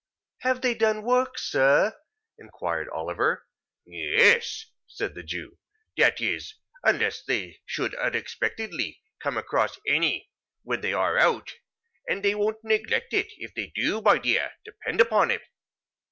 "Have 0.39 0.61
they 0.61 0.73
done 0.73 1.03
work, 1.03 1.37
sir?" 1.37 1.95
inquired 2.39 2.89
Oliver. 2.89 3.45
"Yes," 3.85 4.65
said 4.87 5.13
the 5.13 5.21
Jew; 5.21 5.59
"that 5.95 6.19
is, 6.19 6.55
unless 6.83 7.21
they 7.23 7.59
should 7.67 7.93
unexpectedly 7.93 8.99
come 9.19 9.37
across 9.37 9.77
any, 9.87 10.31
when 10.63 10.81
they 10.81 10.93
are 10.93 11.19
out; 11.19 11.53
and 12.09 12.23
they 12.23 12.33
won't 12.33 12.63
neglect 12.63 13.13
it, 13.13 13.27
if 13.37 13.53
they 13.53 13.71
do, 13.75 14.01
my 14.01 14.17
dear, 14.17 14.53
depend 14.65 15.01
upon 15.01 15.29
it. 15.29 15.43